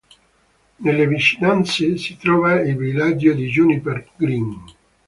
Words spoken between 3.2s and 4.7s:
di Juniper Green.